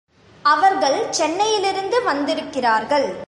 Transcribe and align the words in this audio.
அவர்கள் 0.43 1.11
சென்னையிலிருந்து 1.11 2.03
வந்திருக்கிறார்கள். 2.03 3.15